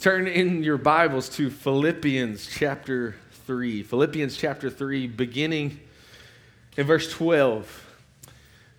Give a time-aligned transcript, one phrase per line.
[0.00, 3.82] Turn in your Bibles to Philippians chapter 3.
[3.82, 5.78] Philippians chapter 3, beginning
[6.78, 7.86] in verse 12.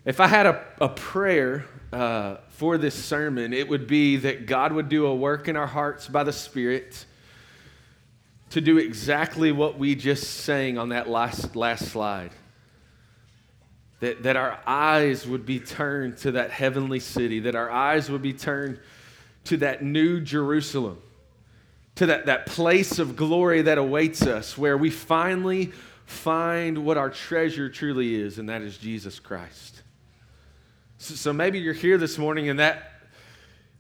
[0.03, 4.73] If I had a, a prayer uh, for this sermon, it would be that God
[4.73, 7.05] would do a work in our hearts by the Spirit
[8.49, 12.31] to do exactly what we just sang on that last, last slide.
[13.99, 18.23] That, that our eyes would be turned to that heavenly city, that our eyes would
[18.23, 18.79] be turned
[19.43, 20.99] to that new Jerusalem
[22.01, 25.71] to that, that place of glory that awaits us, where we finally
[26.07, 29.83] find what our treasure truly is, and that is Jesus Christ.
[30.97, 32.91] So, so maybe you're here this morning and that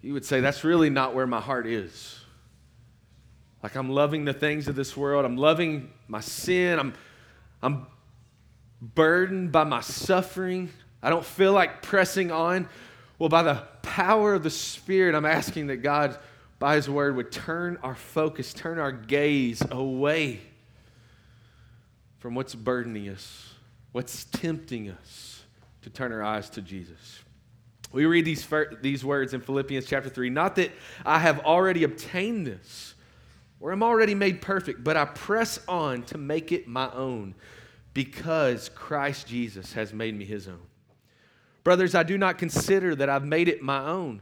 [0.03, 2.19] you would say, that's really not where my heart is.
[3.63, 6.93] Like I'm loving the things of this world, I'm loving my sin, I'm,
[7.63, 7.87] I'm
[8.79, 10.69] burdened by my suffering.
[11.01, 12.69] I don't feel like pressing on.
[13.17, 16.19] Well, by the power of the Spirit, I'm asking that God
[16.61, 20.41] by His Word would turn our focus, turn our gaze away
[22.19, 23.55] from what's burdening us,
[23.93, 25.41] what's tempting us,
[25.81, 27.23] to turn our eyes to Jesus.
[27.91, 28.47] We read these,
[28.79, 30.71] these words in Philippians chapter 3 Not that
[31.03, 32.93] I have already obtained this
[33.59, 37.33] or am already made perfect, but I press on to make it my own
[37.95, 40.61] because Christ Jesus has made me his own.
[41.63, 44.21] Brothers, I do not consider that I've made it my own.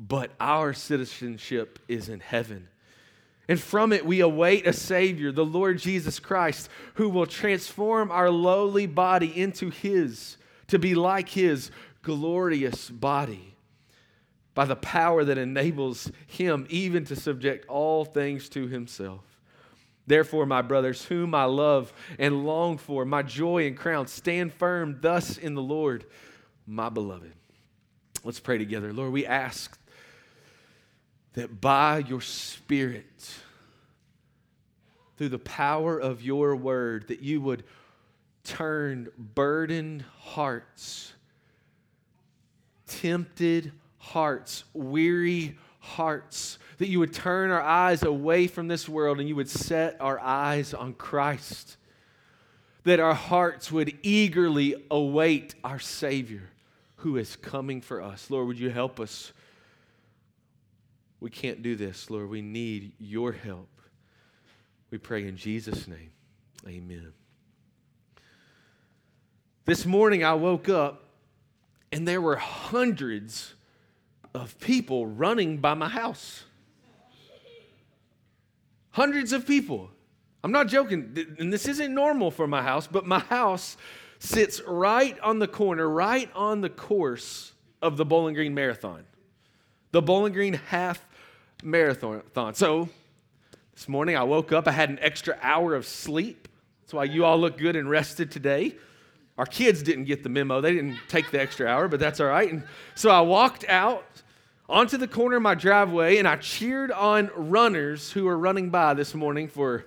[0.00, 2.68] but our citizenship is in heaven.
[3.48, 8.30] And from it we await a Savior, the Lord Jesus Christ, who will transform our
[8.30, 10.38] lowly body into His,
[10.68, 11.70] to be like His
[12.02, 13.56] glorious body,
[14.54, 19.24] by the power that enables Him even to subject all things to Himself.
[20.06, 24.98] Therefore, my brothers, whom I love and long for, my joy and crown, stand firm
[25.00, 26.06] thus in the Lord,
[26.66, 27.32] my beloved.
[28.24, 28.92] Let's pray together.
[28.92, 29.78] Lord, we ask
[31.34, 33.34] that by your Spirit,
[35.16, 37.62] through the power of your word, that you would
[38.42, 41.12] turn burdened hearts,
[42.86, 49.28] tempted hearts, weary hearts, that you would turn our eyes away from this world and
[49.28, 51.76] you would set our eyes on Christ,
[52.84, 56.48] that our hearts would eagerly await our Savior
[56.96, 58.30] who is coming for us.
[58.30, 59.32] Lord, would you help us?
[61.20, 62.30] We can't do this, Lord.
[62.30, 63.68] We need your help.
[64.90, 66.10] We pray in Jesus' name.
[66.66, 67.12] Amen.
[69.66, 71.04] This morning I woke up
[71.92, 73.54] and there were hundreds
[74.34, 76.44] of people running by my house.
[78.92, 79.90] Hundreds of people.
[80.42, 83.76] I'm not joking, and this isn't normal for my house, but my house
[84.18, 89.04] sits right on the corner, right on the course of the Bowling Green Marathon.
[89.92, 91.04] The Bowling Green half
[91.62, 92.54] marathon.
[92.54, 92.88] So
[93.74, 96.48] this morning I woke up, I had an extra hour of sleep.
[96.82, 98.76] That's why you all look good and rested today.
[99.38, 102.26] Our kids didn't get the memo, they didn't take the extra hour, but that's all
[102.26, 102.52] right.
[102.52, 102.62] And
[102.94, 104.04] so I walked out
[104.68, 108.94] onto the corner of my driveway and I cheered on runners who were running by
[108.94, 109.86] this morning for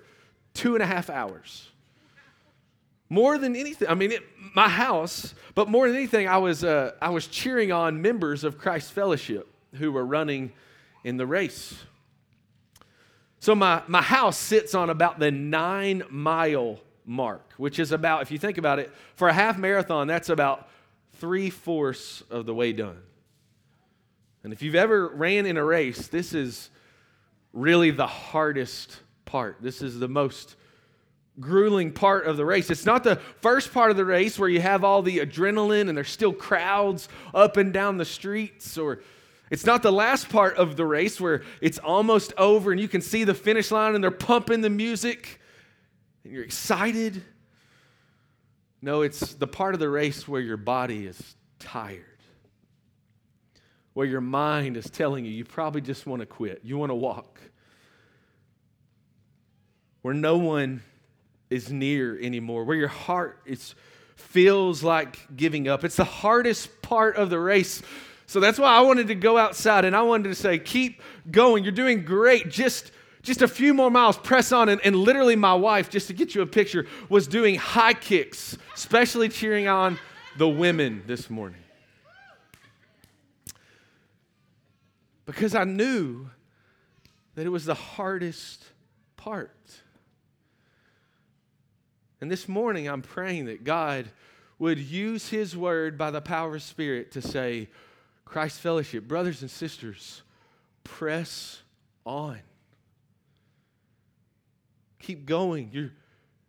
[0.54, 1.70] two and a half hours.
[3.10, 4.24] More than anything, I mean, it,
[4.56, 8.58] my house, but more than anything, I was, uh, I was cheering on members of
[8.58, 10.52] Christ Fellowship who were running
[11.04, 11.76] in the race.
[13.40, 18.32] So my, my house sits on about the nine mile mark, which is about, if
[18.32, 20.70] you think about it, for a half marathon, that's about
[21.16, 22.98] three fourths of the way done.
[24.44, 26.70] And if you've ever ran in a race, this is
[27.54, 29.58] really the hardest part.
[29.62, 30.56] This is the most
[31.40, 32.70] grueling part of the race.
[32.70, 35.98] It's not the first part of the race where you have all the adrenaline and
[35.98, 39.00] there's still crowds up and down the streets or
[39.54, 43.02] It's not the last part of the race where it's almost over and you can
[43.02, 45.40] see the finish line and they're pumping the music
[46.24, 47.24] and you're excited.
[48.82, 52.18] No, it's the part of the race where your body is tired,
[53.94, 56.96] where your mind is telling you you probably just want to quit, you want to
[56.96, 57.40] walk,
[60.02, 60.82] where no one
[61.52, 63.76] is near anymore, where your heart is,
[64.16, 65.84] feels like giving up.
[65.84, 67.84] It's the hardest part of the race
[68.34, 71.64] so that's why I wanted to go outside and I wanted to say, keep going.
[71.64, 72.50] You're doing great.
[72.50, 72.92] Just
[73.22, 74.70] just a few more miles, press on.
[74.70, 78.58] And, and literally, my wife, just to get you a picture, was doing high kicks,
[78.74, 80.00] especially cheering on
[80.40, 81.62] the women this morning.
[85.28, 86.28] Because I knew
[87.36, 88.66] that it was the hardest
[89.16, 89.52] part.
[92.20, 94.08] And this morning, I'm praying that God
[94.58, 97.70] would use His word by the power of Spirit to say,
[98.26, 100.24] Christ Fellowship, brothers and sisters,
[100.84, 101.62] press
[102.06, 102.40] on.
[105.00, 105.70] Keep going.
[105.72, 105.92] You're,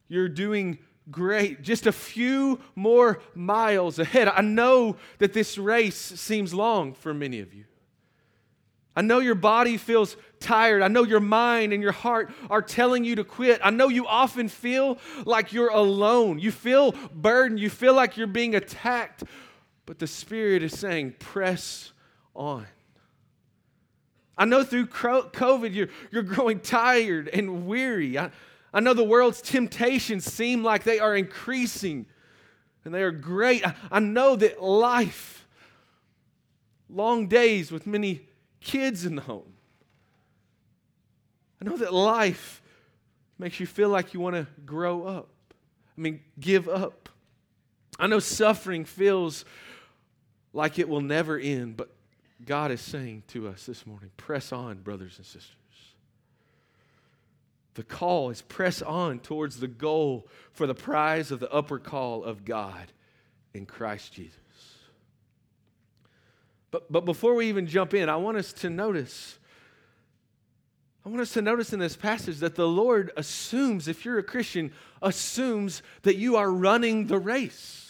[0.08, 0.78] you're doing
[1.10, 1.62] great.
[1.62, 4.28] Just a few more miles ahead.
[4.28, 7.64] I know that this race seems long for many of you.
[8.96, 10.82] I know your body feels tired.
[10.82, 13.60] I know your mind and your heart are telling you to quit.
[13.64, 16.38] I know you often feel like you're alone.
[16.38, 17.58] You feel burdened.
[17.58, 19.24] You feel like you're being attacked
[19.86, 21.92] but the Spirit is saying, press
[22.34, 22.66] on.
[24.36, 28.18] I know through COVID you're, you're growing tired and weary.
[28.18, 28.30] I,
[28.72, 32.06] I know the world's temptations seem like they are increasing
[32.84, 33.66] and they are great.
[33.66, 35.46] I, I know that life,
[36.90, 38.26] long days with many
[38.60, 39.52] kids in the home,
[41.60, 42.60] I know that life
[43.38, 45.28] makes you feel like you want to grow up.
[45.96, 47.08] I mean, give up.
[47.98, 49.44] I know suffering feels
[50.54, 51.90] like it will never end, but
[52.46, 55.50] God is saying to us this morning press on, brothers and sisters.
[57.74, 62.22] The call is press on towards the goal for the prize of the upper call
[62.22, 62.92] of God
[63.52, 64.38] in Christ Jesus.
[66.70, 69.38] But, but before we even jump in, I want us to notice.
[71.04, 74.24] I want us to notice in this passage that the Lord assumes, if you're a
[74.24, 74.72] Christian,
[75.02, 77.83] assumes that you are running the race.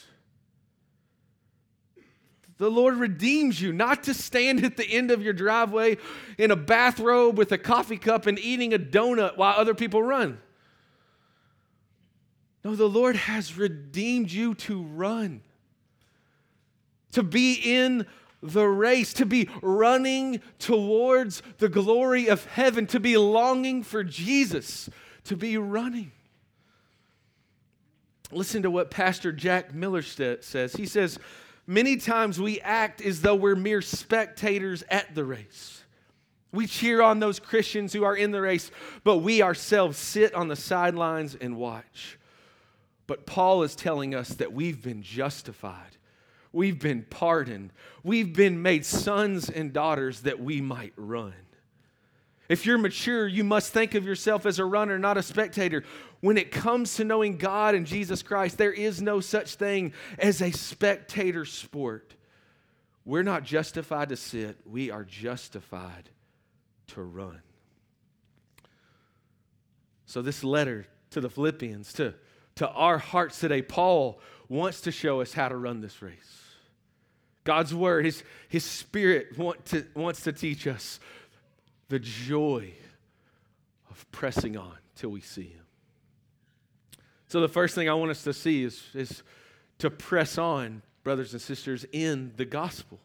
[2.58, 5.96] The Lord redeems you, not to stand at the end of your driveway
[6.38, 10.38] in a bathrobe with a coffee cup and eating a donut while other people run.
[12.62, 15.42] No, the Lord has redeemed you to run,
[17.12, 18.06] to be in
[18.42, 24.88] the race, to be running towards the glory of heaven, to be longing for Jesus,
[25.24, 26.12] to be running.
[28.30, 30.74] Listen to what Pastor Jack Miller says.
[30.74, 31.18] He says,
[31.66, 35.82] Many times we act as though we're mere spectators at the race.
[36.52, 38.70] We cheer on those Christians who are in the race,
[39.02, 42.18] but we ourselves sit on the sidelines and watch.
[43.06, 45.96] But Paul is telling us that we've been justified,
[46.52, 47.72] we've been pardoned,
[48.02, 51.34] we've been made sons and daughters that we might run.
[52.48, 55.82] If you're mature, you must think of yourself as a runner, not a spectator.
[56.24, 60.40] When it comes to knowing God and Jesus Christ, there is no such thing as
[60.40, 62.14] a spectator sport.
[63.04, 66.08] We're not justified to sit, we are justified
[66.86, 67.42] to run.
[70.06, 72.14] So, this letter to the Philippians, to,
[72.54, 74.18] to our hearts today, Paul
[74.48, 76.40] wants to show us how to run this race.
[77.44, 81.00] God's word, his, his spirit want to, wants to teach us
[81.90, 82.72] the joy
[83.90, 85.63] of pressing on till we see Him.
[87.34, 89.24] So, the first thing I want us to see is, is
[89.78, 93.00] to press on, brothers and sisters, in the gospel.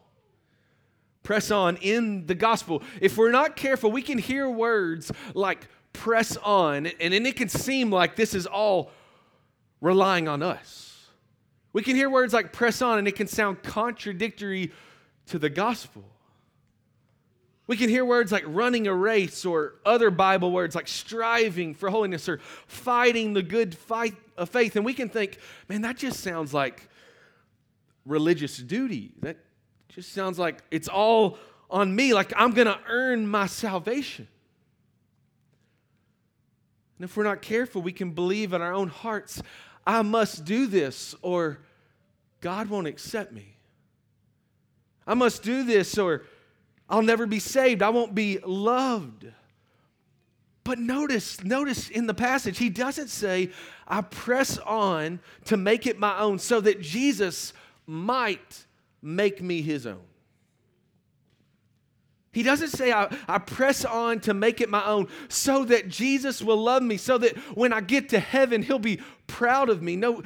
[1.24, 2.84] Press on in the gospel.
[3.00, 7.48] If we're not careful, we can hear words like press on, and then it can
[7.48, 8.92] seem like this is all
[9.80, 11.08] relying on us.
[11.72, 14.70] We can hear words like press on, and it can sound contradictory
[15.26, 16.04] to the gospel.
[17.70, 21.88] We can hear words like running a race or other Bible words like striving for
[21.88, 24.74] holiness or fighting the good fight of faith.
[24.74, 26.88] And we can think, man, that just sounds like
[28.04, 29.12] religious duty.
[29.20, 29.36] That
[29.88, 31.38] just sounds like it's all
[31.70, 34.26] on me, like I'm going to earn my salvation.
[36.98, 39.44] And if we're not careful, we can believe in our own hearts,
[39.86, 41.60] I must do this or
[42.40, 43.54] God won't accept me.
[45.06, 46.24] I must do this or
[46.90, 47.82] I'll never be saved.
[47.82, 49.26] I won't be loved.
[50.64, 53.50] But notice, notice in the passage, he doesn't say,
[53.86, 57.52] I press on to make it my own so that Jesus
[57.86, 58.66] might
[59.00, 60.02] make me his own.
[62.32, 66.42] He doesn't say, I, I press on to make it my own so that Jesus
[66.42, 69.96] will love me, so that when I get to heaven, he'll be proud of me.
[69.96, 70.22] No,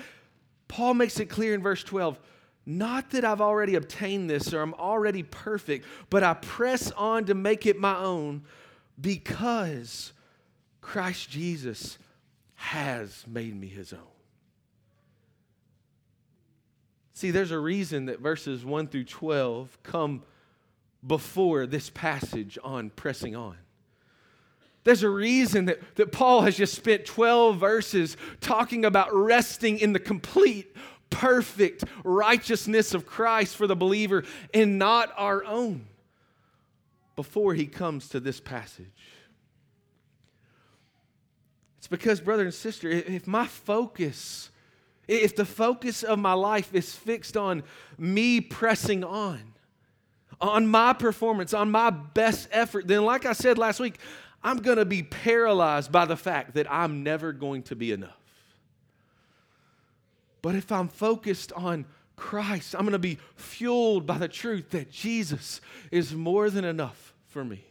[0.69, 2.19] Paul makes it clear in verse 12
[2.67, 7.35] not that I've already obtained this or I'm already perfect, but I press on to
[7.35, 8.45] make it my own
[9.01, 10.13] because
[10.81, 11.99] Christ Jesus
[12.55, 14.01] has made me his own.
[17.13, 20.23] See, there's a reason that verses 1 through 12 come
[21.07, 23.57] before this passage on pressing on.
[24.85, 29.93] There's a reason that, that Paul has just spent 12 verses talking about resting in
[29.95, 30.77] the complete,
[31.15, 35.87] perfect righteousness of Christ for the believer and not our own
[37.15, 38.87] before he comes to this passage.
[41.79, 44.51] It's because, brother and sister, if my focus,
[45.07, 47.63] if the focus of my life is fixed on
[47.97, 49.41] me pressing on,
[50.41, 53.99] on my performance, on my best effort, then, like I said last week,
[54.43, 58.24] I'm going to be paralyzed by the fact that I'm never going to be enough.
[60.45, 61.87] But if I'm focused on
[62.17, 67.15] Christ, I'm going to be fueled by the truth that Jesus is more than enough
[67.29, 67.65] for me.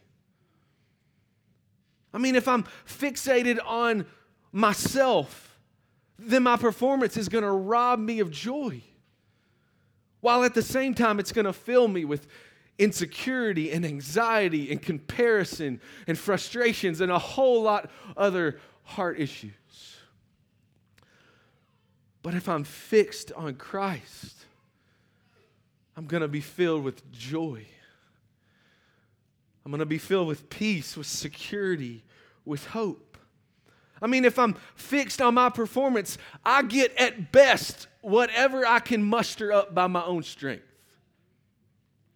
[2.16, 4.08] I mean, if I'm fixated on
[4.52, 5.56] myself,
[6.18, 8.82] then my performance is going to rob me of joy.
[10.22, 12.26] While at the same time, it's going to fill me with
[12.80, 19.52] insecurity and anxiety and comparison and frustrations and a whole lot other heart issues.
[22.24, 24.46] But if I'm fixed on Christ,
[25.96, 27.68] I'm going to be filled with joy.
[29.66, 32.04] I'm going to be filled with peace, with security,
[32.46, 33.18] with hope.
[34.02, 39.04] I mean, if I'm fixed on my performance, I get at best whatever I can
[39.04, 40.66] muster up by my own strength.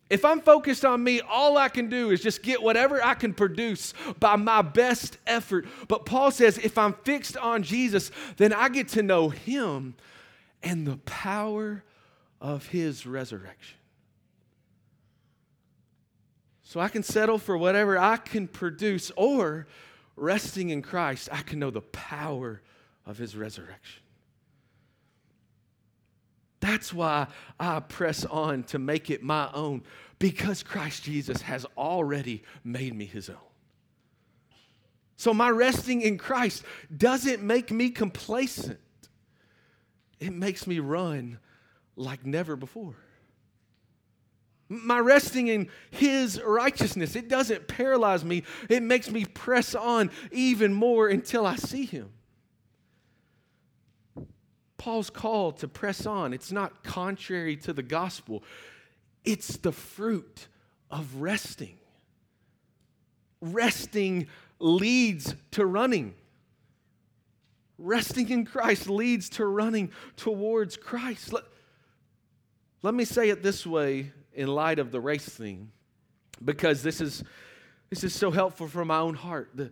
[0.09, 3.33] If I'm focused on me, all I can do is just get whatever I can
[3.33, 5.67] produce by my best effort.
[5.87, 9.95] But Paul says if I'm fixed on Jesus, then I get to know him
[10.63, 11.83] and the power
[12.39, 13.77] of his resurrection.
[16.63, 19.67] So I can settle for whatever I can produce, or
[20.15, 22.61] resting in Christ, I can know the power
[23.05, 24.03] of his resurrection.
[26.67, 29.83] That's why I press on to make it my own
[30.19, 33.37] because Christ Jesus has already made me his own.
[35.15, 36.63] So my resting in Christ
[36.95, 38.81] doesn't make me complacent,
[40.19, 41.39] it makes me run
[41.95, 42.95] like never before.
[44.67, 48.43] My resting in His righteousness, it doesn't paralyze me.
[48.69, 52.11] It makes me press on even more until I see Him.
[54.87, 58.41] Paul's call to press on, it's not contrary to the gospel,
[59.25, 60.47] it's the fruit
[60.89, 61.77] of resting.
[63.41, 64.27] Resting
[64.59, 66.13] leads to running.
[67.77, 71.33] Resting in Christ leads to running towards Christ.
[71.33, 71.43] Let,
[72.81, 75.69] let me say it this way in light of the race thing,
[76.45, 77.25] because this is,
[77.89, 79.49] this is so helpful for my own heart.
[79.53, 79.69] The,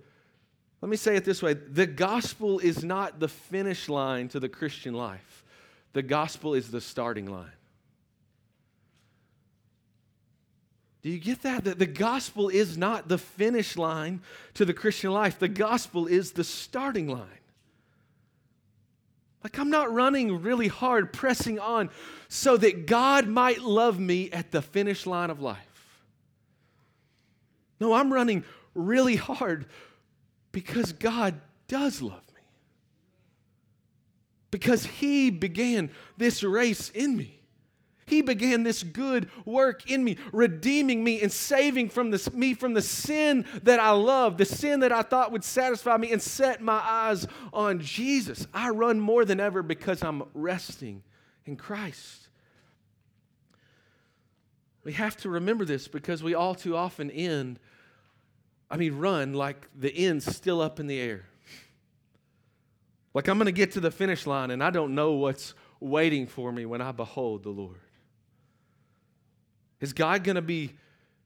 [0.81, 4.49] let me say it this way the gospel is not the finish line to the
[4.49, 5.43] Christian life,
[5.93, 7.51] the gospel is the starting line.
[11.01, 11.65] Do you get that?
[11.65, 14.21] That the gospel is not the finish line
[14.55, 17.27] to the Christian life, the gospel is the starting line.
[19.43, 21.91] Like, I'm not running really hard, pressing on
[22.27, 26.01] so that God might love me at the finish line of life.
[27.79, 29.67] No, I'm running really hard
[30.55, 32.41] because God does love me.
[34.51, 37.41] Because He began this race in me.
[38.05, 42.73] He began this good work in me, redeeming me and saving from this, me from
[42.73, 46.61] the sin that I love, the sin that I thought would satisfy me, and set
[46.61, 48.47] my eyes on Jesus.
[48.53, 51.03] I run more than ever because I'm resting
[51.43, 52.29] in Christ.
[54.85, 57.59] We have to remember this because we all too often end
[58.69, 61.25] I mean, run like the end's still up in the air.
[63.13, 66.27] Like I'm going to get to the finish line and I don't know what's waiting
[66.27, 67.79] for me when I behold the Lord.
[69.79, 70.73] Is God going to be,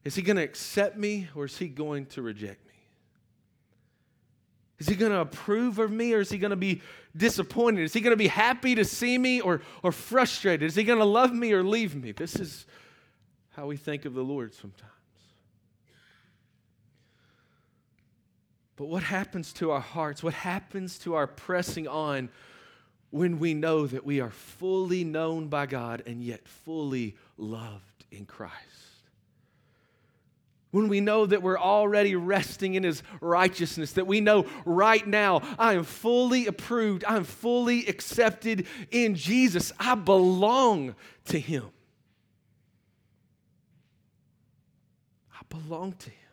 [0.03, 2.73] is He going to accept me or is He going to reject me?
[4.79, 6.81] Is He going to approve of me or is He going to be
[7.15, 7.83] disappointed?
[7.83, 10.67] Is He going to be happy to see me or, or frustrated?
[10.67, 12.11] Is He going to love me or leave me?
[12.11, 12.65] This is
[13.51, 14.91] how we think of the Lord sometimes.
[18.79, 20.23] But what happens to our hearts?
[20.23, 22.29] What happens to our pressing on
[23.09, 28.25] when we know that we are fully known by God and yet fully loved in
[28.25, 28.55] Christ?
[30.71, 35.41] when we know that we're already resting in His righteousness, that we know right now
[35.57, 40.93] I am fully approved, I'm fully accepted in Jesus, I belong
[41.25, 41.65] to Him.
[45.33, 46.28] I belong to Him.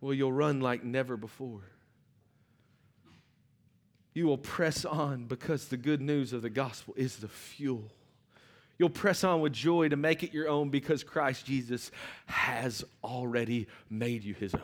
[0.00, 1.62] Well, you'll run like never before.
[4.14, 7.90] You will press on because the good news of the gospel is the fuel.
[8.78, 11.90] You'll press on with joy to make it your own because Christ Jesus
[12.26, 14.60] has already made you his own.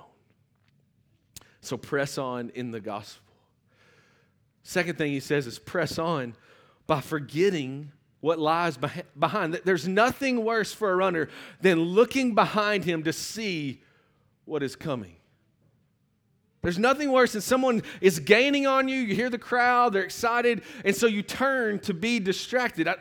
[1.60, 3.22] So press on in the gospel.
[4.62, 6.36] Second thing he says is press on
[6.86, 8.78] by forgetting what lies
[9.18, 9.60] behind.
[9.64, 11.28] There's nothing worse for a runner
[11.60, 13.82] than looking behind him to see
[14.44, 15.16] what is coming.
[16.64, 20.62] There's nothing worse than someone is gaining on you, you hear the crowd, they're excited,
[20.82, 22.88] and so you turn to be distracted.
[22.88, 22.94] I,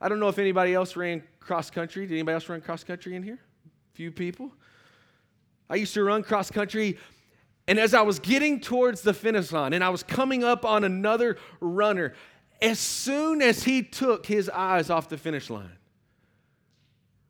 [0.00, 2.06] I don't know if anybody else ran cross country.
[2.06, 3.38] Did anybody else run cross country in here?
[3.66, 4.50] A few people.
[5.68, 6.98] I used to run cross country,
[7.68, 10.82] and as I was getting towards the finish line and I was coming up on
[10.82, 12.14] another runner,
[12.62, 15.76] as soon as he took his eyes off the finish line,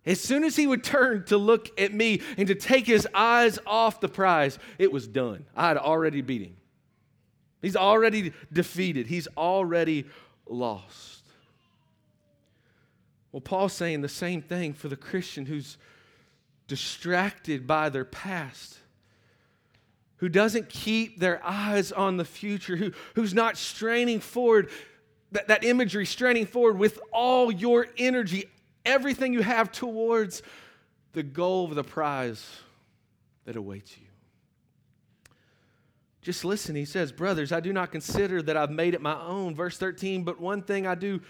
[0.04, 3.58] as soon as he would turn to look at me and to take his eyes
[3.66, 5.44] off the prize, it was done.
[5.54, 6.56] I had already beat him.
[7.60, 10.06] He's already defeated, he's already
[10.46, 11.22] lost.
[13.30, 15.78] Well, Paul's saying the same thing for the Christian who's
[16.66, 18.78] distracted by their past,
[20.16, 24.68] who doesn't keep their eyes on the future, who, who's not straining forward,
[25.30, 28.44] that, that imagery, straining forward with all your energy,
[28.84, 30.42] everything you have towards
[31.12, 32.44] the goal of the prize
[33.44, 34.06] that awaits you.
[36.22, 39.54] Just listen, he says, Brothers, I do not consider that I've made it my own.
[39.54, 41.20] Verse 13, but one thing I do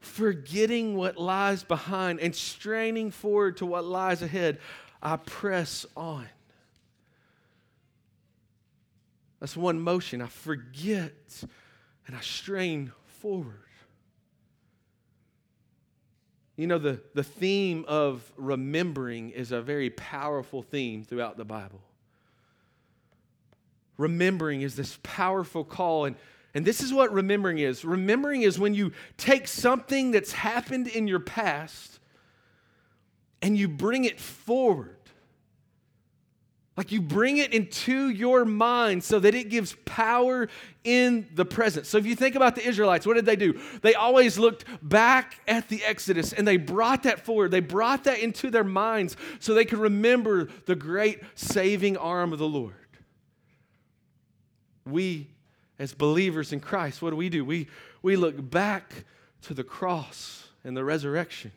[0.00, 4.58] forgetting what lies behind and straining forward to what lies ahead,
[5.02, 6.28] I press on.
[9.40, 10.20] That's one motion.
[10.20, 11.12] I forget
[12.06, 13.60] and I strain forward.
[16.56, 21.80] You know, the, the theme of remembering is a very powerful theme throughout the Bible.
[23.96, 26.16] Remembering is this powerful call, and
[26.54, 31.08] and this is what remembering is remembering is when you take something that's happened in
[31.08, 31.98] your past
[33.42, 34.96] and you bring it forward.
[36.76, 40.48] Like you bring it into your mind so that it gives power
[40.82, 41.86] in the present.
[41.86, 43.60] So if you think about the Israelites, what did they do?
[43.82, 47.52] They always looked back at the Exodus and they brought that forward.
[47.52, 52.40] They brought that into their minds so they could remember the great saving arm of
[52.40, 52.74] the Lord.
[54.84, 55.28] We
[55.78, 57.44] as believers in Christ, what do we do?
[57.44, 57.68] We,
[58.02, 59.04] we look back
[59.42, 61.52] to the cross and the resurrection.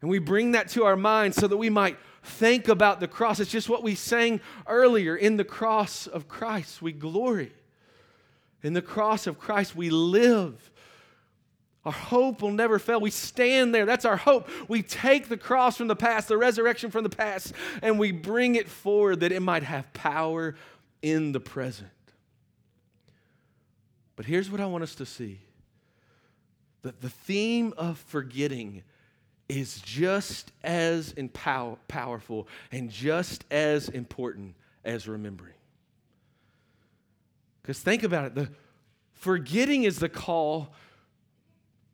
[0.00, 3.40] And we bring that to our minds so that we might think about the cross.
[3.40, 6.80] It's just what we sang earlier in the cross of Christ.
[6.80, 7.52] We glory.
[8.62, 10.70] In the cross of Christ, we live.
[11.84, 13.00] Our hope will never fail.
[13.00, 13.84] We stand there.
[13.84, 14.48] That's our hope.
[14.68, 18.54] We take the cross from the past, the resurrection from the past, and we bring
[18.54, 20.54] it forward that it might have power
[21.02, 21.88] in the present.
[24.14, 25.40] But here's what I want us to see
[26.82, 28.82] that the theme of forgetting
[29.48, 35.54] is just as empower, powerful and just as important as remembering.
[37.62, 38.50] Because think about it the
[39.12, 40.72] forgetting is the call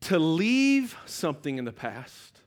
[0.01, 2.41] to leave something in the past,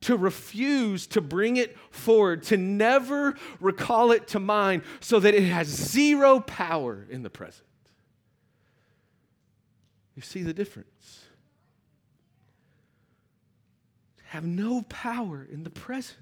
[0.00, 5.44] to refuse to bring it forward, to never recall it to mind so that it
[5.44, 7.66] has zero power in the present.
[10.16, 11.21] You see the difference.
[14.32, 16.16] Have no power in the present.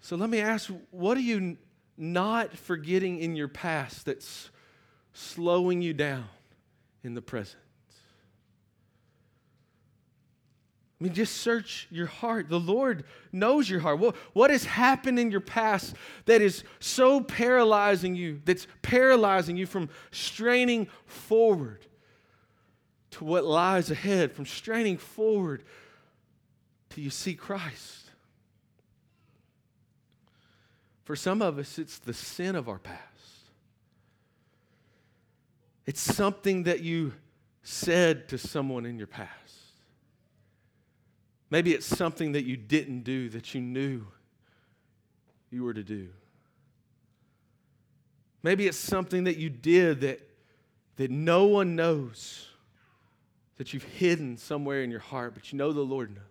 [0.00, 1.56] So let me ask what are you
[1.96, 4.48] not forgetting in your past that's
[5.12, 6.28] slowing you down
[7.02, 7.58] in the present?
[11.00, 12.48] I mean, just search your heart.
[12.48, 13.98] The Lord knows your heart.
[13.98, 15.96] What, what has happened in your past
[16.26, 21.88] that is so paralyzing you, that's paralyzing you from straining forward
[23.16, 25.64] to what lies ahead, from straining forward
[26.90, 28.10] till you see Christ?
[31.04, 33.00] For some of us, it's the sin of our past.
[35.86, 37.14] It's something that you
[37.62, 39.30] said to someone in your past.
[41.48, 44.04] Maybe it's something that you didn't do that you knew
[45.50, 46.08] you were to do.
[48.42, 50.20] Maybe it's something that you did that,
[50.96, 52.48] that no one knows,
[53.56, 56.22] that you've hidden somewhere in your heart, but you know the Lord knows.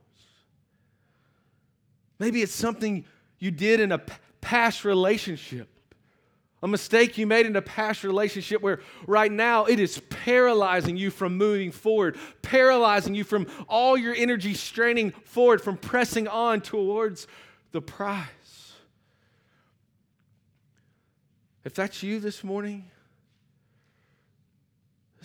[2.20, 3.06] Maybe it's something
[3.40, 4.02] you did in a
[4.42, 5.68] past relationship,
[6.62, 11.12] a mistake you made in a past relationship where right now it is paralyzing you
[11.12, 17.28] from moving forward, paralyzing you from all your energy straining forward, from pressing on towards
[17.72, 18.28] the prize.
[21.64, 22.86] If that's you this morning,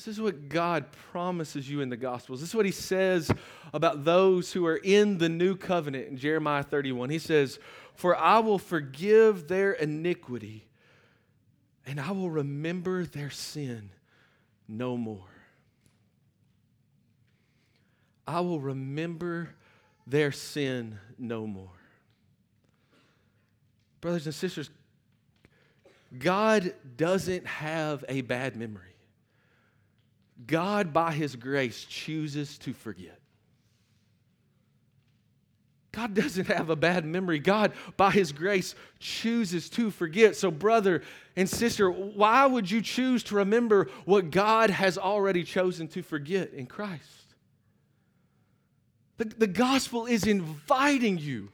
[0.05, 2.41] this is what God promises you in the Gospels.
[2.41, 3.31] This is what He says
[3.75, 7.11] about those who are in the new covenant in Jeremiah 31.
[7.11, 7.59] He says,
[7.95, 10.67] For I will forgive their iniquity,
[11.87, 13.91] and I will remember their sin
[14.67, 15.25] no more.
[18.27, 19.51] I will remember
[20.07, 21.69] their sin no more.
[24.01, 24.71] Brothers and sisters,
[26.17, 28.90] God doesn't have a bad memory.
[30.47, 33.19] God, by His grace, chooses to forget.
[35.93, 37.41] God doesn't have a bad memory.
[37.41, 40.37] God, by His grace, chooses to forget.
[40.37, 41.03] So, brother
[41.37, 46.53] and sister, why would you choose to remember what God has already chosen to forget
[46.53, 47.03] in Christ?
[49.19, 51.51] The, the gospel is inviting you,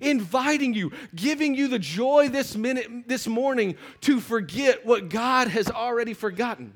[0.00, 5.70] inviting you, giving you the joy this minute, this morning to forget what God has
[5.70, 6.72] already forgotten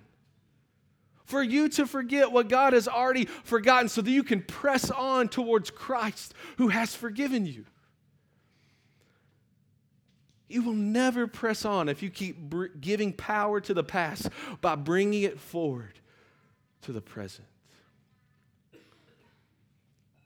[1.31, 5.29] for you to forget what God has already forgotten so that you can press on
[5.29, 7.64] towards Christ who has forgiven you.
[10.49, 14.29] You will never press on if you keep br- giving power to the past
[14.61, 16.01] by bringing it forward
[16.83, 17.47] to the present.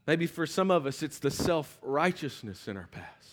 [0.06, 3.28] Maybe for some of us, it's the self righteousness in our past.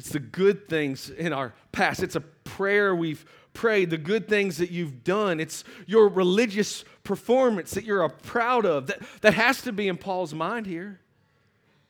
[0.00, 2.02] It's the good things in our past.
[2.02, 5.40] It's a prayer we've prayed, the good things that you've done.
[5.40, 8.86] It's your religious performance that you're proud of.
[8.86, 11.00] That, that has to be in Paul's mind here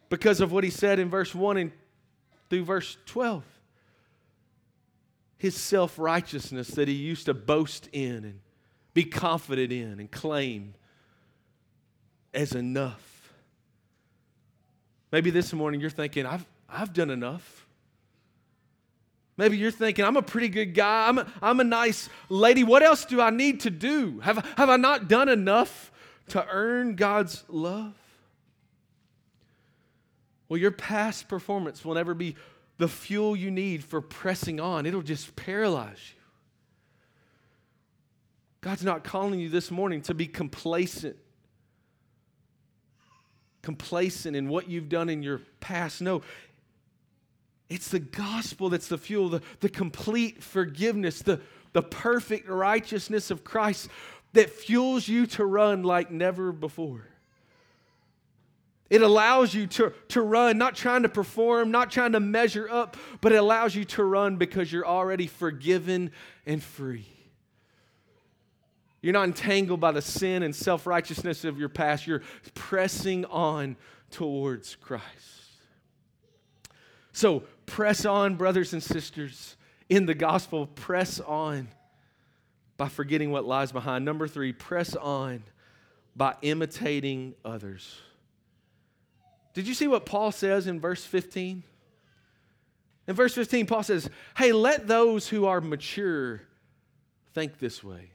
[0.09, 1.71] because of what he said in verse 1 and
[2.49, 3.45] through verse 12.
[5.39, 8.41] His self righteousness that he used to boast in and
[8.93, 10.75] be confident in and claim
[12.35, 13.33] as enough.
[15.13, 17.69] Maybe this morning you're thinking, I've, I've done enough.
[19.41, 21.09] Maybe you're thinking, I'm a pretty good guy.
[21.09, 22.63] I'm a, I'm a nice lady.
[22.63, 24.21] What else do I need to do?
[24.21, 25.91] Have, have I not done enough
[26.29, 27.95] to earn God's love?
[30.47, 32.37] Well, your past performance will never be
[32.77, 36.21] the fuel you need for pressing on, it'll just paralyze you.
[38.61, 41.17] God's not calling you this morning to be complacent.
[43.63, 46.03] Complacent in what you've done in your past.
[46.03, 46.21] No,
[47.71, 51.41] it's the gospel that's the fuel, the, the complete forgiveness, the,
[51.73, 53.89] the perfect righteousness of Christ
[54.33, 57.07] that fuels you to run like never before.
[58.91, 62.97] It allows you to, to run, not trying to perform, not trying to measure up,
[63.21, 66.11] but it allows you to run because you're already forgiven
[66.45, 67.07] and free.
[69.01, 72.07] You're not entangled by the sin and self righteousness of your past.
[72.07, 72.23] You're
[72.55, 73.77] pressing on
[74.11, 75.05] towards Christ.
[77.13, 79.57] So, Press on, brothers and sisters,
[79.89, 80.67] in the gospel.
[80.67, 81.69] Press on
[82.77, 84.05] by forgetting what lies behind.
[84.05, 85.45] Number three, press on
[86.17, 88.01] by imitating others.
[89.55, 91.63] Did you see what Paul says in verse 15?
[93.07, 96.43] In verse 15, Paul says, Hey, let those who are mature
[97.35, 98.11] think this way.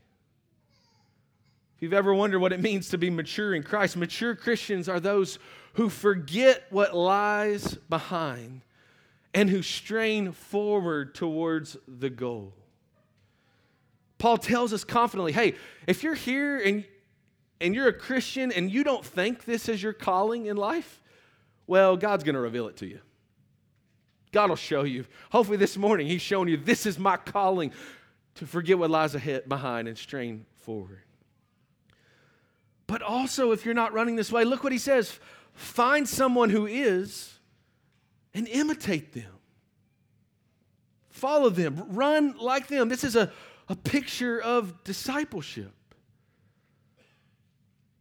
[1.77, 4.99] If you've ever wondered what it means to be mature in Christ, mature Christians are
[4.99, 5.39] those
[5.75, 8.61] who forget what lies behind
[9.35, 12.53] and who strain forward towards the goal.
[14.17, 16.85] Paul tells us confidently hey, if you're here and,
[17.59, 21.01] and you're a Christian and you don't think this is your calling in life,
[21.67, 23.01] well, God's going to reveal it to you.
[24.31, 25.05] God will show you.
[25.31, 27.71] Hopefully, this morning, He's showing you this is my calling
[28.35, 31.01] to forget what lies ahead behind and strain forward.
[32.87, 35.19] But also, if you're not running this way, look what He says
[35.53, 37.34] find someone who is
[38.35, 39.31] and imitate them.
[41.09, 42.89] Follow them, run like them.
[42.89, 43.31] This is a,
[43.69, 45.71] a picture of discipleship.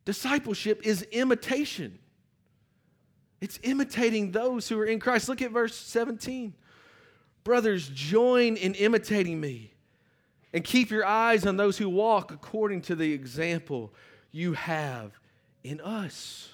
[0.04, 1.98] Discipleship is imitation.
[3.40, 5.28] It's imitating those who are in Christ.
[5.28, 6.52] Look at verse 17.
[7.44, 9.72] Brothers, join in imitating me
[10.52, 13.92] and keep your eyes on those who walk according to the example
[14.32, 15.12] you have
[15.62, 16.53] in us.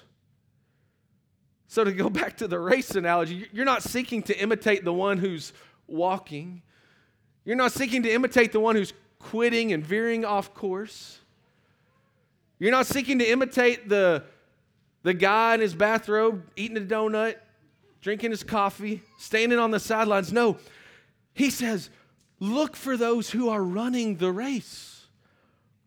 [1.71, 5.17] So, to go back to the race analogy, you're not seeking to imitate the one
[5.17, 5.53] who's
[5.87, 6.63] walking.
[7.45, 11.19] You're not seeking to imitate the one who's quitting and veering off course.
[12.59, 14.25] You're not seeking to imitate the,
[15.03, 17.35] the guy in his bathrobe eating a donut
[18.01, 20.33] drinking his coffee, standing on the sidelines.
[20.33, 20.57] No,
[21.33, 21.89] he says,
[22.41, 25.05] look for those who are running the race.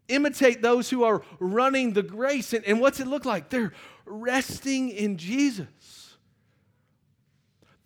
[0.09, 2.55] Imitate those who are running the race.
[2.55, 3.51] And, and what's it look like?
[3.51, 6.17] They're resting in Jesus.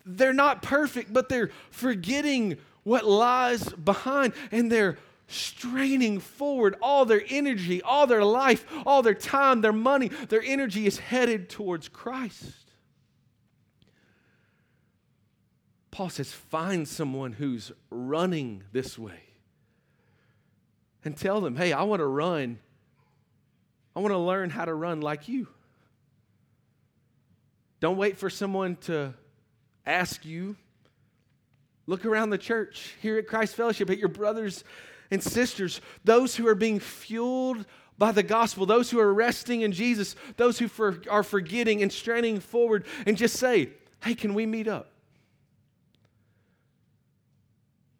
[0.05, 7.21] They're not perfect, but they're forgetting what lies behind and they're straining forward all their
[7.29, 12.65] energy, all their life, all their time, their money, their energy is headed towards Christ.
[15.91, 19.19] Paul says, find someone who's running this way
[21.03, 22.59] and tell them, hey, I want to run.
[23.95, 25.47] I want to learn how to run like you.
[27.79, 29.13] Don't wait for someone to
[29.85, 30.55] ask you.
[31.87, 34.63] Look around the church here at Christ Fellowship, at your brothers
[35.11, 37.65] and sisters, those who are being fueled
[37.97, 41.91] by the gospel, those who are resting in Jesus, those who for, are forgetting and
[41.91, 43.69] straining forward, and just say,
[44.03, 44.91] hey, can we meet up?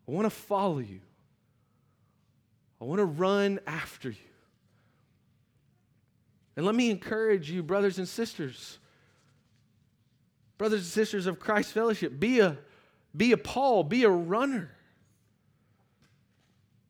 [0.07, 1.01] I want to follow you.
[2.81, 4.15] I want to run after you.
[6.55, 8.79] And let me encourage you, brothers and sisters,
[10.59, 12.57] brothers and sisters of Christ Fellowship, be a,
[13.15, 14.69] be a Paul, be a runner.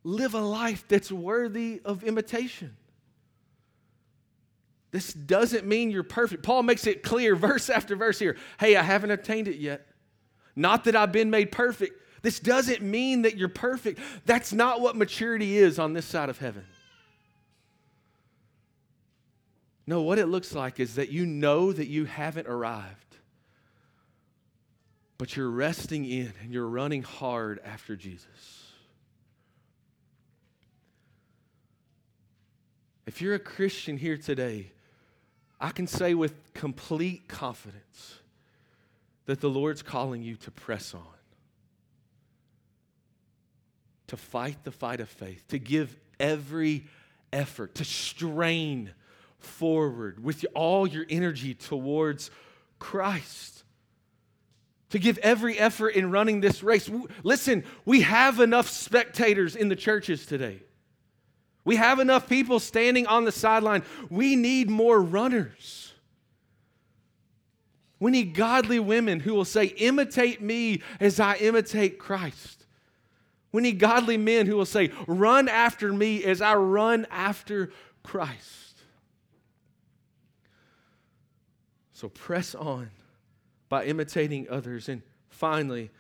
[0.04, 2.76] Live a life that's worthy of imitation.
[4.92, 6.42] This doesn't mean you're perfect.
[6.42, 8.38] Paul makes it clear, verse after verse here.
[8.60, 9.86] Hey, I haven't attained it yet.
[10.56, 11.94] Not that I've been made perfect.
[12.24, 14.00] This doesn't mean that you're perfect.
[14.26, 16.66] That's not what maturity is on this side of heaven.
[19.86, 23.09] No, what it looks like is that you know that you haven't arrived
[25.20, 28.72] but you're resting in and you're running hard after Jesus.
[33.06, 34.72] If you're a Christian here today,
[35.60, 38.20] I can say with complete confidence
[39.26, 41.04] that the Lord's calling you to press on,
[44.08, 46.86] to fight the fight of faith, to give every
[47.34, 48.92] effort, to strain
[49.38, 52.32] forward with all your energy towards
[52.80, 53.60] Christ
[54.90, 56.90] to give every effort in running this race.
[57.24, 60.62] Listen, we have enough spectators in the churches today.
[61.64, 63.84] We have enough people standing on the sideline.
[64.10, 65.94] We need more runners.
[68.00, 72.66] We need godly women who will say, Imitate me as I imitate Christ.
[73.52, 77.72] We need godly men who will say, Run after me as I run after
[78.04, 78.78] Christ.
[81.92, 82.90] So press on
[83.70, 84.90] by imitating others.
[84.90, 85.92] And finally,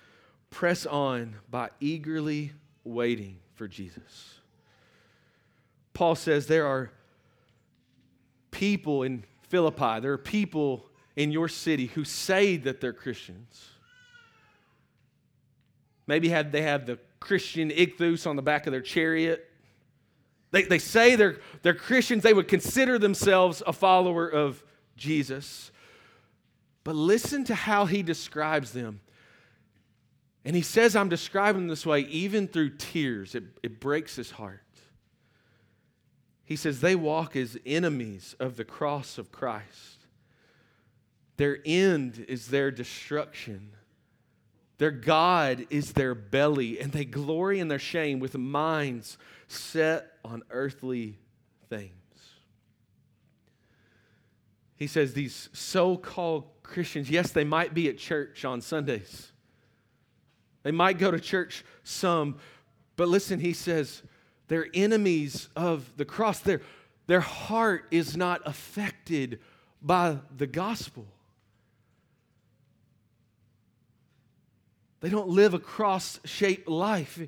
[0.50, 2.52] press on by eagerly
[2.84, 4.40] waiting for Jesus.
[5.94, 6.92] Paul says there are
[8.52, 13.70] people in Philippi, there are people in your city who say that they're Christians.
[16.08, 19.46] Maybe have, they have the Christian ichthus on the back of their chariot.
[20.52, 22.24] They, they say they're, they're Christians.
[22.24, 24.64] They would consider themselves a follower of
[24.98, 25.72] Jesus.
[26.84, 29.02] But listen to how he describes them.
[30.46, 33.36] And he says, I'm describing them this way even through tears.
[33.36, 34.63] It, it breaks his heart.
[36.46, 40.00] He says, they walk as enemies of the cross of Christ.
[41.38, 43.72] Their end is their destruction.
[44.80, 50.42] Their God is their belly, and they glory in their shame with minds set on
[50.50, 51.20] earthly
[51.70, 51.92] things.
[54.76, 59.32] He says, These so called Christians, yes, they might be at church on Sundays.
[60.64, 62.38] They might go to church some,
[62.96, 64.04] but listen, he says
[64.48, 66.40] they're enemies of the cross.
[66.40, 66.62] Their,
[67.08, 69.40] their heart is not affected
[69.82, 71.06] by the gospel.
[75.02, 77.20] They don't live a cross shaped life.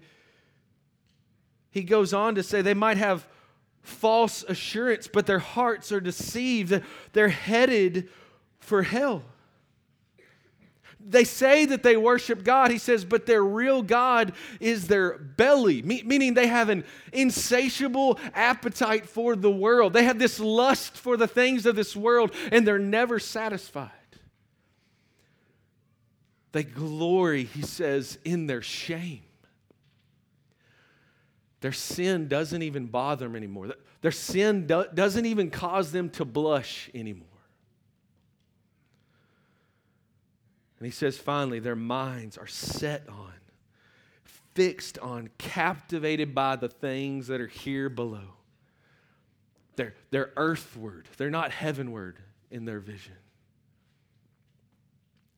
[1.71, 3.25] He goes on to say they might have
[3.81, 6.81] false assurance, but their hearts are deceived.
[7.13, 8.09] They're headed
[8.61, 9.23] for hell.
[11.03, 15.81] They say that they worship God, he says, but their real God is their belly,
[15.81, 19.93] meaning they have an insatiable appetite for the world.
[19.93, 23.89] They have this lust for the things of this world, and they're never satisfied.
[26.51, 29.23] They glory, he says, in their shame.
[31.61, 33.73] Their sin doesn't even bother them anymore.
[34.01, 37.27] Their sin do- doesn't even cause them to blush anymore.
[40.81, 43.33] And he says finally, their minds are set on,
[44.55, 48.33] fixed on, captivated by the things that are here below.
[49.75, 52.17] They're, they're earthward, they're not heavenward
[52.49, 53.13] in their vision.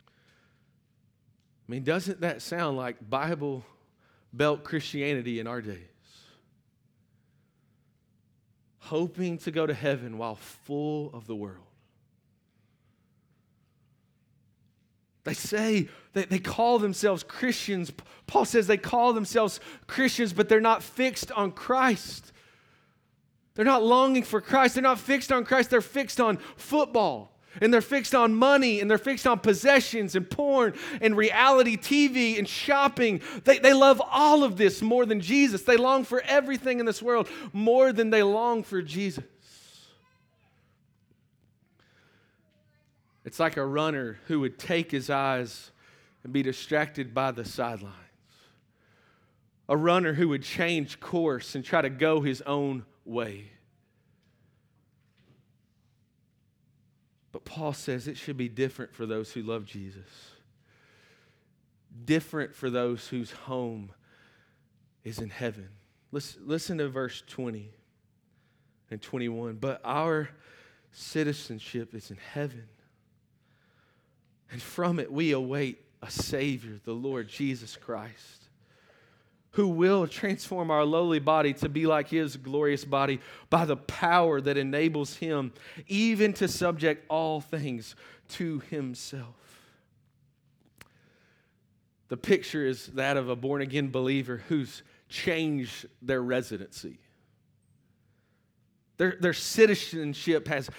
[0.08, 3.66] I mean, doesn't that sound like Bible
[4.32, 5.78] Belt Christianity in our days?
[8.80, 11.73] Hoping to go to heaven while full of the world.
[15.24, 17.92] They say that they call themselves Christians.
[18.28, 22.32] Paul says they call themselves Christians, but they're not fixed on Christ.
[23.56, 24.76] They're not longing for Christ.
[24.76, 25.70] They're not fixed on Christ.
[25.70, 27.30] They're fixed on football.
[27.62, 32.40] And they're fixed on money and they're fixed on possessions and porn and reality TV
[32.40, 33.22] and shopping.
[33.44, 35.62] They, they love all of this more than Jesus.
[35.62, 39.24] They long for everything in this world more than they long for Jesus.
[43.26, 45.72] It's like a runner who would take his eyes
[46.24, 47.96] and be distracted by the sidelines.
[49.70, 53.52] A runner who would change course and try to go his own way.
[57.32, 60.32] But Paul says it should be different for those who love Jesus,
[62.06, 63.92] different for those whose home
[65.04, 65.70] is in heaven.
[66.12, 67.72] Listen, listen to verse 20
[68.92, 69.56] and 21.
[69.56, 70.30] But our
[70.92, 72.68] citizenship is in heaven
[74.54, 78.50] and from it, we await a Savior, the Lord Jesus Christ,
[79.52, 84.40] who will transform our lowly body to be like His glorious body by the power
[84.40, 85.54] that enables Him
[85.88, 87.96] even to subject all things
[88.30, 89.36] to Himself.
[92.10, 97.00] The picture is that of a born again believer who's changed their residency.
[98.98, 100.70] Their, their citizenship has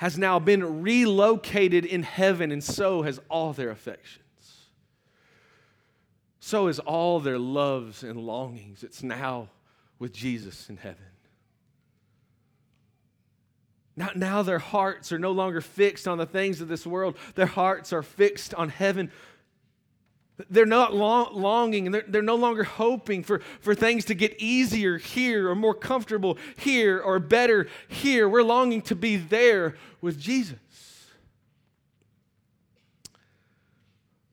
[0.00, 4.24] has now been relocated in heaven, and so has all their affections.
[6.40, 8.82] So is all their loves and longings.
[8.82, 9.50] It's now
[9.98, 11.04] with Jesus in heaven.
[13.94, 17.44] Now, now their hearts are no longer fixed on the things of this world, their
[17.44, 19.12] hearts are fixed on heaven.
[20.48, 24.98] They're not long, longing they're, they're no longer hoping for, for things to get easier
[24.98, 28.28] here or more comfortable here or better here.
[28.28, 30.58] We're longing to be there with Jesus.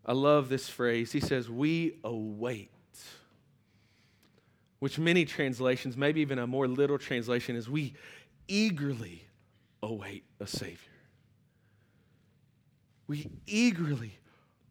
[0.05, 1.11] I love this phrase.
[1.11, 2.71] He says, We await,
[4.79, 7.93] which many translations, maybe even a more literal translation, is we
[8.47, 9.25] eagerly
[9.83, 10.77] await a Savior.
[13.07, 14.17] We eagerly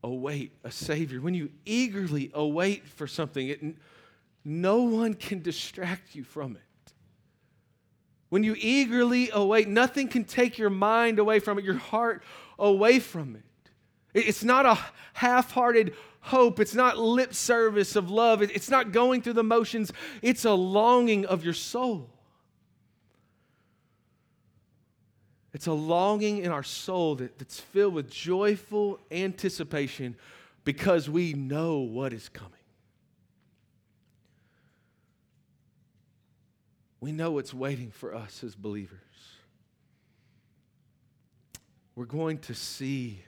[0.03, 3.61] await a Savior, when you eagerly await for something, it,
[4.45, 6.93] no one can distract you from it.
[8.29, 12.23] When you eagerly await, nothing can take your mind away from it, your heart
[12.59, 13.43] away from it.
[14.15, 14.79] It's not a
[15.15, 19.93] half hearted hope, it's not lip service of love, it's not going through the motions,
[20.23, 22.11] it's a longing of your soul.
[25.57, 30.15] It's a longing in our soul that, that's filled with joyful anticipation
[30.65, 32.53] because we know what is coming.
[37.01, 38.99] We know what's waiting for us as believers.
[41.95, 43.23] We're going to see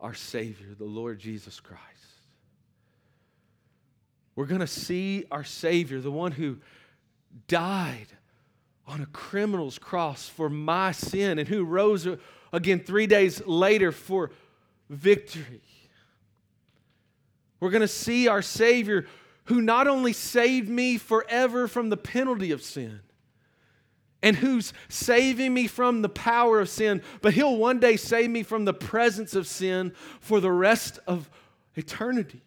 [0.00, 1.82] our Savior, the Lord Jesus Christ.
[4.34, 6.56] We're going to see our Savior, the one who
[7.48, 8.06] died
[8.86, 12.08] on a criminal's cross for my sin and who rose
[12.52, 14.30] again three days later for
[14.88, 15.62] victory.
[17.60, 19.06] We're going to see our Savior
[19.44, 23.00] who not only saved me forever from the penalty of sin
[24.22, 28.42] and who's saving me from the power of sin, but He'll one day save me
[28.42, 31.30] from the presence of sin for the rest of
[31.74, 32.42] eternity.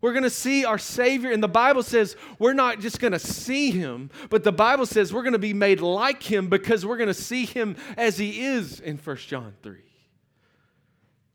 [0.00, 3.18] We're going to see our Savior, and the Bible says we're not just going to
[3.18, 6.96] see Him, but the Bible says we're going to be made like Him because we're
[6.96, 9.76] going to see Him as He is in 1 John 3.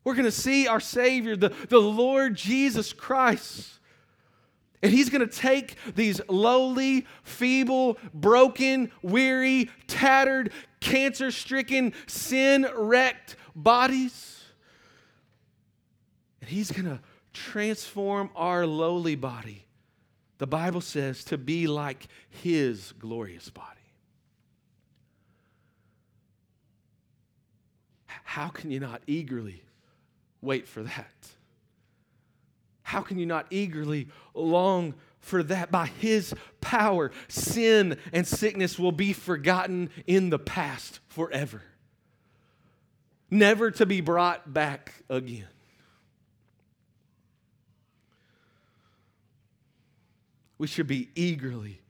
[0.02, 3.72] We're going to see our Savior, the, the Lord Jesus Christ.
[4.82, 13.34] And he's going to take these lowly, feeble, broken, weary, tattered, cancer stricken, sin wrecked
[13.56, 14.44] bodies.
[16.40, 17.00] And he's going to
[17.36, 19.66] transform our lowly body,
[20.38, 23.70] the Bible says, to be like his glorious body.
[28.06, 29.62] How can you not eagerly
[30.40, 31.28] wait for that?
[32.82, 35.72] How can you not eagerly long for that?
[35.72, 41.62] By His power, sin and sickness will be forgotten in the past forever,
[43.30, 45.48] never to be brought back again.
[50.58, 51.80] We should be eagerly,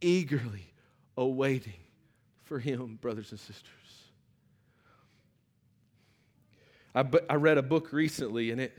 [0.00, 0.72] eagerly
[1.16, 1.80] awaiting
[2.44, 3.72] for Him, brothers and sisters.
[6.94, 8.76] I, I read a book recently, and it,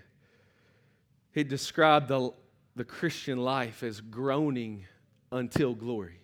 [1.31, 2.31] He described the,
[2.75, 4.85] the Christian life as groaning
[5.31, 6.19] until glory.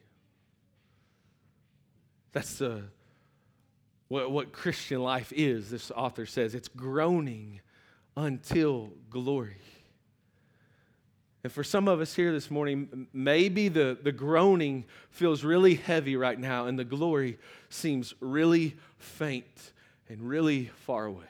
[2.33, 2.83] That's the,
[4.09, 6.53] what, what Christian life is, this author says.
[6.53, 7.61] It's groaning
[8.17, 9.57] until glory.
[11.45, 16.15] And for some of us here this morning, maybe the, the groaning feels really heavy
[16.15, 17.37] right now and the glory
[17.69, 19.71] seems really faint
[20.09, 21.27] and really far away.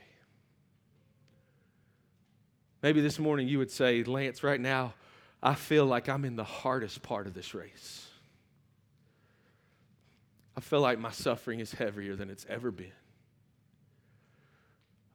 [2.82, 4.94] Maybe this morning you would say, Lance, right now,
[5.44, 8.08] I feel like I'm in the hardest part of this race.
[10.56, 12.94] I feel like my suffering is heavier than it's ever been.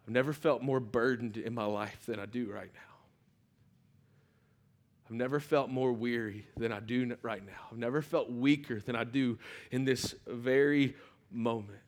[0.06, 2.89] I've never felt more burdened in my life than I do right now.
[5.10, 7.58] I've never felt more weary than I do right now.
[7.72, 9.40] I've never felt weaker than I do
[9.72, 10.94] in this very
[11.32, 11.80] moment.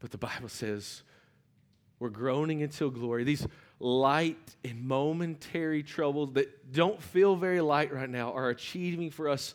[0.00, 1.04] But the Bible says
[2.00, 3.22] we're groaning until glory.
[3.22, 3.46] These
[3.78, 9.54] light and momentary troubles that don't feel very light right now are achieving for us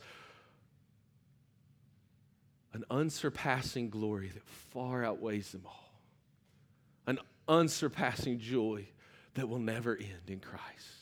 [2.71, 5.91] an unsurpassing glory that far outweighs them all.
[7.05, 7.19] An
[7.49, 8.87] unsurpassing joy
[9.33, 10.96] that will never end in Christ.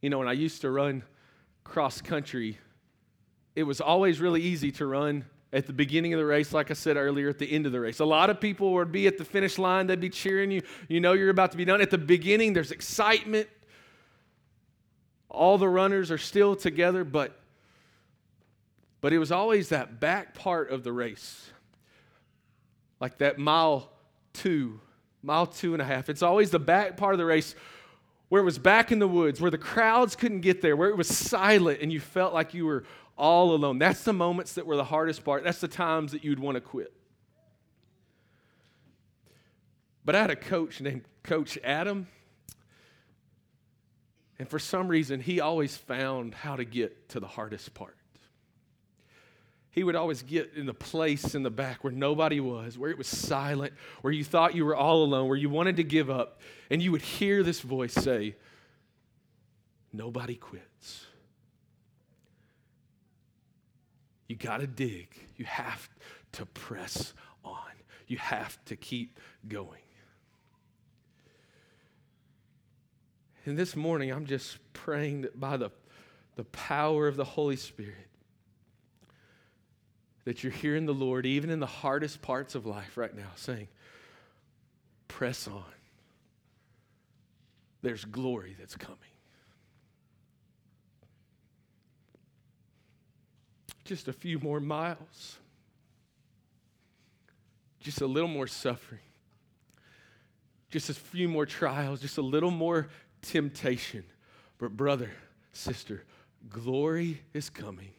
[0.00, 1.02] You know, when I used to run
[1.64, 2.58] cross country,
[3.56, 6.74] it was always really easy to run at the beginning of the race, like I
[6.74, 8.00] said earlier, at the end of the race.
[8.00, 10.62] A lot of people would be at the finish line, they'd be cheering you.
[10.88, 11.80] You know you're about to be done.
[11.80, 13.48] At the beginning, there's excitement.
[15.30, 17.38] All the runners are still together, but
[19.00, 21.50] but it was always that back part of the race,
[23.00, 23.90] like that mile
[24.32, 24.80] two,
[25.22, 26.08] mile two and a half.
[26.08, 27.54] It's always the back part of the race
[28.28, 30.96] where it was back in the woods, where the crowds couldn't get there, where it
[30.96, 32.84] was silent and you felt like you were
[33.16, 33.78] all alone.
[33.78, 35.44] That's the moments that were the hardest part.
[35.44, 36.92] That's the times that you'd want to quit.
[40.04, 42.06] But I had a coach named Coach Adam.
[44.38, 47.97] And for some reason, he always found how to get to the hardest part.
[49.70, 52.98] He would always get in the place in the back where nobody was, where it
[52.98, 56.40] was silent, where you thought you were all alone, where you wanted to give up.
[56.70, 58.34] And you would hear this voice say,
[59.92, 61.06] Nobody quits.
[64.26, 65.08] You got to dig.
[65.36, 65.88] You have
[66.32, 67.56] to press on.
[68.06, 69.80] You have to keep going.
[73.46, 75.70] And this morning, I'm just praying that by the,
[76.36, 78.07] the power of the Holy Spirit,
[80.28, 83.66] that you're hearing the Lord, even in the hardest parts of life right now, saying,
[85.08, 85.64] Press on.
[87.80, 88.98] There's glory that's coming.
[93.86, 95.38] just a few more miles,
[97.80, 99.00] just a little more suffering,
[100.68, 102.90] just a few more trials, just a little more
[103.22, 104.04] temptation.
[104.58, 105.10] But, brother,
[105.54, 106.04] sister,
[106.50, 107.92] glory is coming.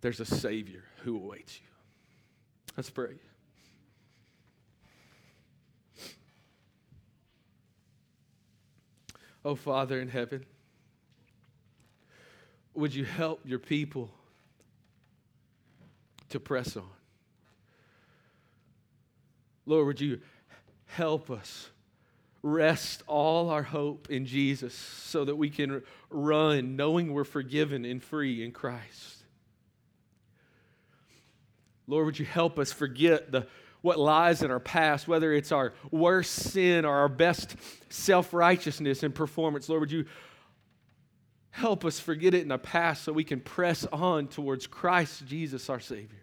[0.00, 1.66] There's a Savior who awaits you.
[2.76, 3.14] Let's pray.
[9.44, 10.44] Oh, Father in heaven,
[12.74, 14.10] would you help your people
[16.30, 16.84] to press on.
[19.66, 20.20] Lord, would you
[20.86, 21.68] help us
[22.42, 28.02] rest all our hope in Jesus so that we can run knowing we're forgiven and
[28.02, 29.17] free in Christ?
[31.88, 33.48] Lord, would you help us forget the
[33.80, 37.56] what lies in our past, whether it's our worst sin or our best
[37.88, 39.68] self righteousness and performance.
[39.68, 40.04] Lord, would you
[41.58, 45.68] Help us forget it in the past so we can press on towards Christ Jesus,
[45.68, 46.22] our Savior.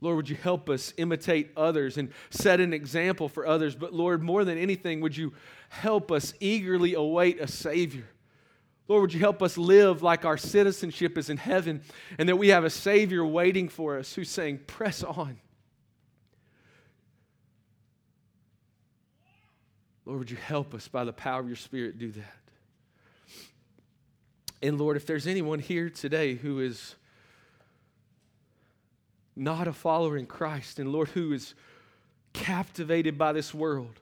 [0.00, 3.74] Lord, would you help us imitate others and set an example for others?
[3.74, 5.34] But Lord, more than anything, would you
[5.68, 8.06] help us eagerly await a Savior?
[8.86, 11.82] Lord, would you help us live like our citizenship is in heaven
[12.18, 15.38] and that we have a Savior waiting for us who's saying, Press on.
[20.04, 22.38] Lord, would you help us by the power of your Spirit do that?
[24.60, 26.94] And Lord, if there's anyone here today who is
[29.36, 31.54] not a follower in Christ, and Lord, who is
[32.34, 33.98] captivated by this world,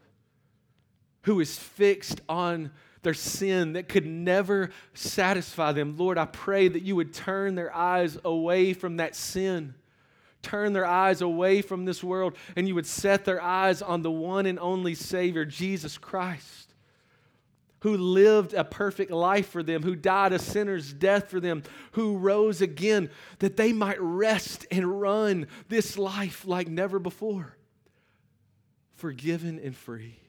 [1.22, 2.70] who is fixed on
[3.02, 7.74] their sin that could never satisfy them, Lord, I pray that you would turn their
[7.74, 9.74] eyes away from that sin
[10.42, 14.10] turn their eyes away from this world and you would set their eyes on the
[14.10, 16.74] one and only Savior, Jesus Christ,
[17.80, 22.16] who lived a perfect life for them, who died a sinner's death for them, who
[22.16, 27.56] rose again, that they might rest and run this life like never before.
[28.94, 30.20] forgiven and free,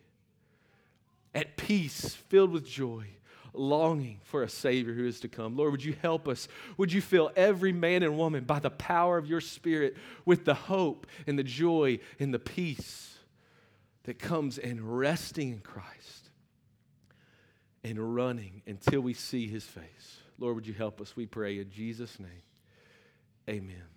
[1.33, 3.05] at peace, filled with joy,
[3.53, 5.55] longing for a Savior who is to come.
[5.55, 6.47] Lord, would you help us?
[6.77, 10.53] Would you fill every man and woman by the power of your Spirit with the
[10.53, 13.17] hope and the joy and the peace
[14.03, 16.29] that comes in resting in Christ
[17.83, 20.17] and running until we see his face?
[20.39, 21.15] Lord, would you help us?
[21.15, 22.43] We pray in Jesus' name.
[23.49, 23.92] Amen.